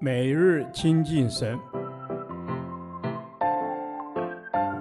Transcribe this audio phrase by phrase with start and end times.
[0.00, 1.58] 每日亲近神，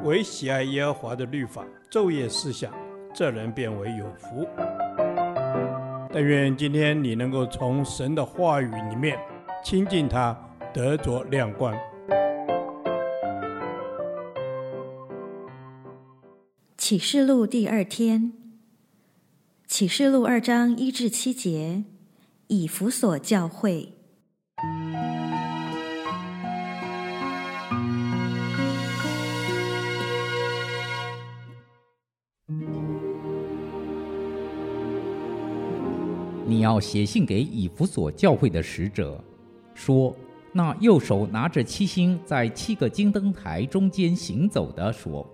[0.04, 2.74] 唯喜爱耶和华的律法，昼夜思想，
[3.14, 4.48] 这人便为有福。
[6.12, 9.18] 但愿今天你能够从神的话语里面
[9.64, 10.38] 亲近他，
[10.74, 11.74] 得着亮光。
[16.78, 18.34] 启示录第二天，
[19.66, 21.86] 启示录二章一至七节，
[22.48, 23.93] 以弗所教会。
[36.64, 39.24] 要写信给以弗所教会的使者，
[39.76, 40.16] 说：
[40.52, 45.30] 那右手拿着七星，在七个金灯台中间行走的说。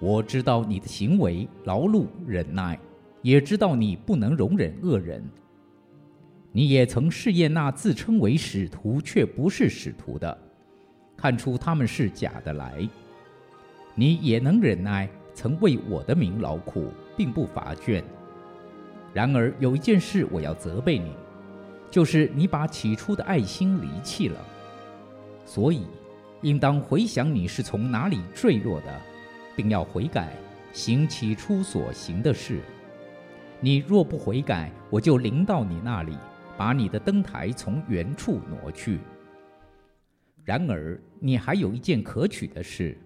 [0.00, 2.78] 我知道你的行为，劳碌忍耐，
[3.22, 5.24] 也知道你不能容忍恶人。
[6.52, 10.36] 你也曾试验那自称为使徒却不是使徒的，
[11.16, 12.88] 看出他们是假的来。
[13.94, 18.02] 你也能忍耐，曾为我的名劳苦，并不乏倦。
[19.14, 21.12] 然而有一件事我要责备你，
[21.90, 24.44] 就是你把起初的爱心离弃了。
[25.46, 25.86] 所以，
[26.42, 29.00] 应当回想你是从哪里坠落的。
[29.56, 30.32] 并要悔改，
[30.72, 32.60] 行起初所行的事。
[33.60, 36.18] 你若不悔改，我就临到你那里，
[36.56, 38.98] 把你的灯台从原处挪去。
[40.42, 42.98] 然而，你还有一件可取的事，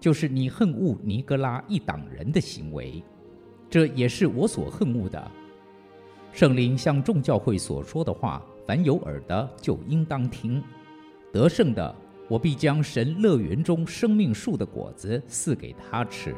[0.00, 3.00] 就是你恨恶尼哥拉一党人的行为，
[3.68, 5.30] 这也是我所恨恶的。
[6.32, 10.62] 圣灵向众教会所说的话，凡有耳的就应当听。
[11.32, 11.94] 得胜的。
[12.28, 16.34] 我必将神乐园中生命树的果子赐给他吃。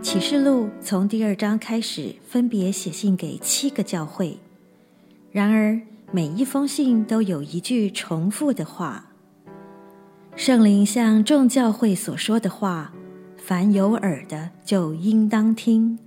[0.00, 4.38] 启示录从第二章开始，分别写信给七个教会。
[5.30, 5.78] 然而，
[6.10, 9.10] 每一封信都有一句重复的话：
[10.36, 12.92] 圣灵向众教会所说的话，
[13.38, 15.98] 凡有耳的就应当听。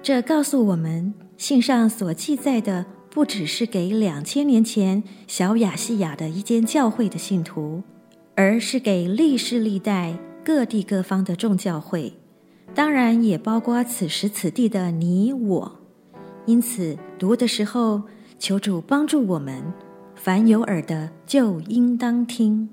[0.00, 1.12] 这告诉我们。
[1.36, 7.82] 信上所记载的，不只是给两千年前小亚细亚的一间教会的信徒，
[8.36, 12.12] 而是给历世历代各地各方的众教会，
[12.72, 15.80] 当然也包括此时此地的你我。
[16.46, 18.02] 因此，读的时候，
[18.38, 19.60] 求主帮助我们，
[20.14, 22.68] 凡有耳的就应当听。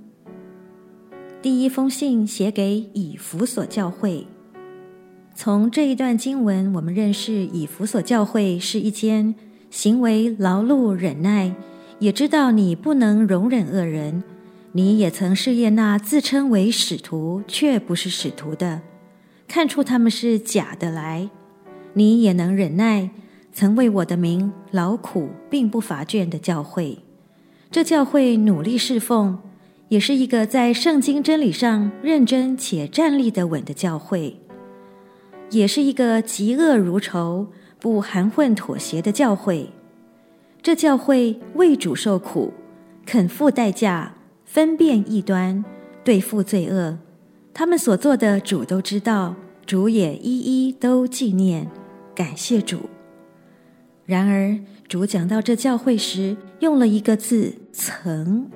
[1.41, 4.27] 第一封信写给以弗所教会。
[5.33, 9.33] 从这一段经文，我们认识以弗所教会是一间
[9.69, 11.55] 行为劳碌忍耐，
[11.99, 14.21] 也知道你不能容忍恶人。
[14.73, 18.81] 你也曾试验那自称为使徒却不是使徒的，
[19.47, 21.29] 看出他们是假的来。
[21.93, 23.11] 你也能忍耐，
[23.53, 26.99] 曾为我的名劳苦，并不乏倦的教会。
[27.71, 29.39] 这教会努力侍奉，
[29.89, 34.39] 也是一个在圣经真理上认真且站立的稳的教会。
[35.49, 37.47] 也是一个嫉恶如仇、
[37.79, 39.71] 不含混妥协的教会。
[40.61, 42.53] 这教会为主受苦，
[43.03, 44.13] 肯付代价，
[44.45, 45.65] 分辨异端，
[46.03, 46.99] 对付罪恶。
[47.51, 49.35] 他们所做的，主都知道，
[49.65, 51.67] 主也一一都纪念，
[52.13, 52.81] 感谢主。
[54.05, 58.51] 然而，主讲到这教会时，用了一个字“曾”。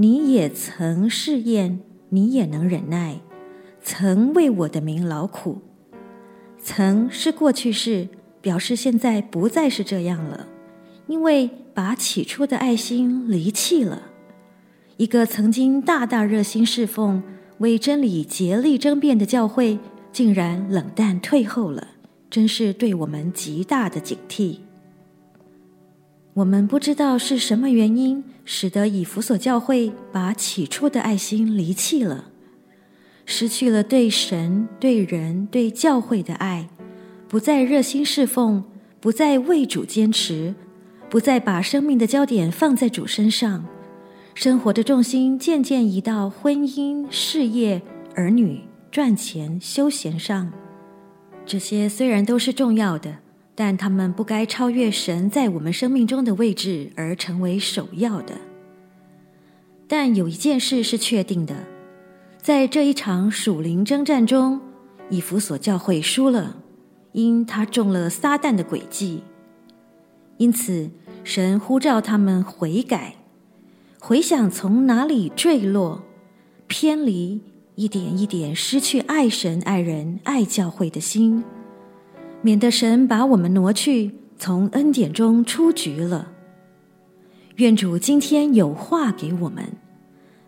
[0.00, 3.20] 你也曾试验，你也能忍耐，
[3.82, 5.58] 曾为我的名劳苦。
[6.62, 8.06] 曾是过去式，
[8.40, 10.46] 表示现在不再是这样了，
[11.08, 14.02] 因为把起初的爱心离弃了。
[14.98, 17.20] 一个曾经大大热心侍奉、
[17.58, 19.80] 为真理竭力争辩的教会，
[20.12, 21.88] 竟然冷淡退后了，
[22.30, 24.58] 真是对我们极大的警惕。
[26.38, 32.26] 我们不知道是什么原因，使得以弗所教会把起初的爱心离弃了。
[33.26, 36.68] 失去了对神、对人、对教会的爱，
[37.26, 38.62] 不再热心侍奉，
[39.00, 40.54] 不再为主坚持，
[41.10, 43.66] 不再把生命的焦点放在主身上，
[44.32, 47.82] 生活的重心渐渐移到婚姻、事业、
[48.14, 48.60] 儿女、
[48.92, 50.52] 赚钱、休闲上。
[51.44, 53.16] 这些虽然都是重要的，
[53.60, 58.34] 但他们不该超越神在我们生命中的位置而成为首要的。
[59.88, 61.56] 但有一件事是确定的。
[62.40, 64.60] 在这一场属灵征战中，
[65.10, 66.58] 以弗所教会输了，
[67.10, 69.24] 因他中了撒旦的诡计。
[70.36, 70.88] 因此，
[71.24, 73.16] 神呼召他们悔改，
[73.98, 76.04] 回想从哪里坠落、
[76.68, 77.40] 偏离，
[77.74, 81.42] 一点一点失去爱神、爱人、爱教会的心。
[82.40, 86.32] 免得神把我们挪去，从恩典中出局了。
[87.56, 89.64] 愿主今天有话给我们，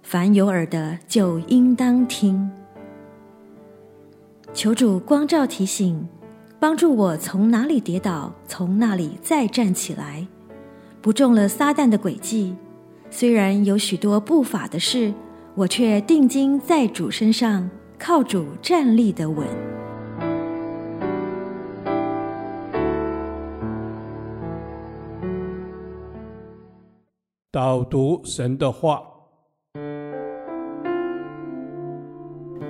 [0.03, 2.51] 凡有耳的就应当听。
[4.53, 6.09] 求主光照提醒，
[6.61, 10.27] 帮助我从哪里跌倒，从那里再站起来，
[11.01, 12.55] 不中了撒旦的诡计。
[13.11, 15.13] 虽然有许多不法的事，
[15.57, 19.70] 我却定睛在主身上，靠主站立得稳。
[27.53, 29.03] 导读神的话，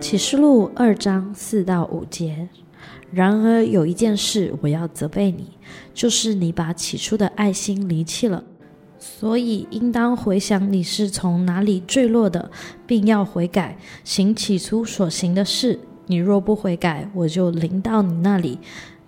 [0.00, 2.48] 启示录二章四到五节。
[3.12, 5.50] 然而有一件事我要责备你，
[5.92, 8.42] 就是你把起初的爱心离弃了。
[8.98, 12.50] 所以应当回想你是从哪里坠落的，
[12.86, 15.78] 并要悔改，行起初所行的事。
[16.06, 18.58] 你若不悔改，我就临到你那里，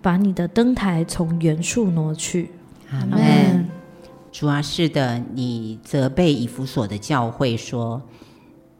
[0.03, 2.51] 把你的灯台从原处挪去。
[2.91, 3.62] 阿门。
[4.33, 8.01] 主啊，是的，你责备以弗所的教会说，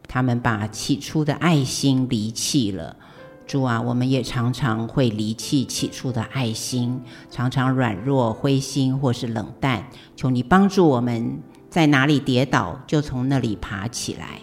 [0.08, 2.96] 他们把起初的爱心离弃了。
[3.46, 9.88] 主啊，我们也常常会离弃起初的爱心，常常软弱、灰心或是冷淡。
[10.16, 11.38] 求你帮助我们，
[11.70, 14.40] 在哪里跌倒，就从那里爬起来。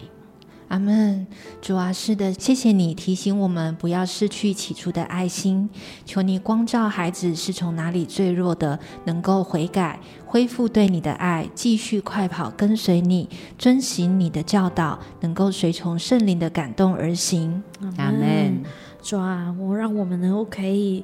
[0.72, 1.28] 阿门。
[1.62, 5.70] 主啊，是的，谢谢你提醒我们不要失去起初的爱心。
[6.06, 13.28] 求你光照孩子是从哪里坠落的，能够悔改，恢复对你的爱，继续快跑跟随你，
[13.58, 17.62] 遵行你的教导，能够随从圣灵的感动而行。
[17.98, 18.64] 阿门。
[19.02, 21.04] 主啊，我让我们能够可以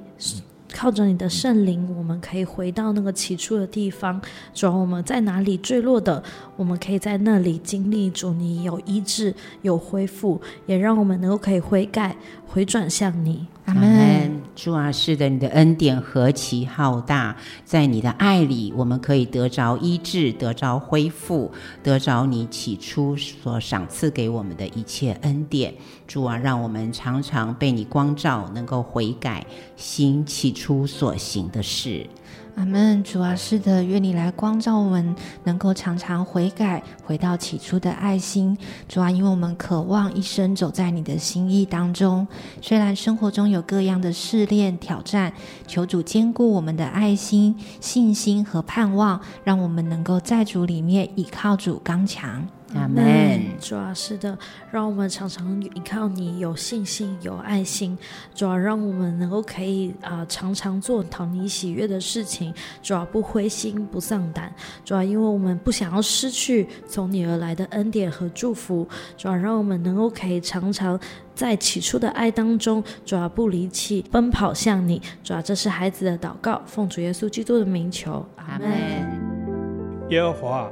[0.77, 4.21] 靠着你的圣灵，我们可以回到那个起初的地方。
[4.53, 6.24] 主要，我们在哪里坠落的，
[6.56, 9.33] 我们可以在那里经历主你有医治、
[9.63, 12.15] 有恢复，也让我们能够可以悔改、
[12.45, 13.47] 回转向你。
[13.65, 14.26] 阿门。
[14.57, 21.51] 主啊，是的，你的恩典何其浩大，在你的爱里，我们可以得着医治，得着恢复，
[21.83, 25.71] 得着你起初所赏赐给我们的一切恩典。
[26.07, 29.45] 主啊，让我们常常被你光照，能够悔改，
[29.75, 32.07] 行起初所行的事。
[32.56, 38.57] 阿门，主啊，是的，愿你来光照我们，能够常常悔改，回到起初的爱心。
[38.89, 42.27] 主啊，因为我们渴望一生走在你的心意当中。
[42.59, 45.31] 虽然生活中有各样的试炼挑战，
[45.68, 52.47] 求主坚固我们的爱心、信心和盼望，让我们能够在主里面倚靠主刚强。
[52.73, 53.41] 阿门。
[53.59, 54.37] 主啊，是的，
[54.71, 57.97] 让我们常常依靠你，有信心，有爱心。
[58.35, 62.53] 主啊，让我们能够可以啊、呃，常常做讨你喜悦的事情。
[62.81, 64.53] 主啊，不灰心，不丧胆。
[64.85, 68.87] 主啊，因为我们不想要失去从你而来的恩典和祝福。
[69.17, 70.99] 主啊，让我们能够可以常常
[71.33, 75.01] 在起初的爱当中，主啊，不离弃，奔跑向你。
[75.23, 78.25] 主啊，这是孩子的祷告，奉主耶稣基督的名求。
[78.35, 78.69] 阿门。
[80.09, 80.71] 耶和华。